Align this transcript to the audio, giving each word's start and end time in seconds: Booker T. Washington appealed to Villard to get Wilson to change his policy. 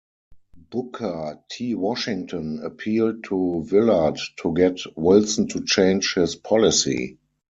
Booker 0.57 1.43
T. 1.51 1.75
Washington 1.75 2.63
appealed 2.63 3.23
to 3.25 3.63
Villard 3.67 4.17
to 4.37 4.51
get 4.51 4.79
Wilson 4.97 5.47
to 5.49 5.63
change 5.63 6.15
his 6.15 6.35
policy. 6.35 7.19